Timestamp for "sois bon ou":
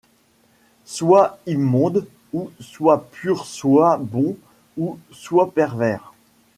3.45-4.97